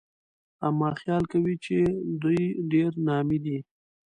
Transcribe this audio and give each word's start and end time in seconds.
اما 0.67 0.89
خيال 0.99 1.23
کوي 1.31 1.55
چې 1.65 1.75
دوی 2.21 2.41
ډېرې 2.71 2.99
نامي 3.07 3.37
دي 3.45 3.57